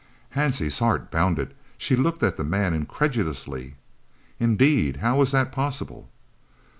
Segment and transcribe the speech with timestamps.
[0.35, 1.53] Hansie's heart bounded.
[1.77, 3.75] She looked at the man incredulously.
[4.39, 4.95] "Indeed!
[4.95, 6.09] How was that possible?"